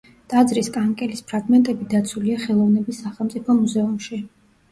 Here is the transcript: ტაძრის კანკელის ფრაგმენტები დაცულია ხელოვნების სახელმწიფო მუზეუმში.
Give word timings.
ტაძრის 0.33 0.69
კანკელის 0.77 1.19
ფრაგმენტები 1.31 1.85
დაცულია 1.91 2.39
ხელოვნების 2.45 3.03
სახელმწიფო 3.05 3.57
მუზეუმში. 3.61 4.23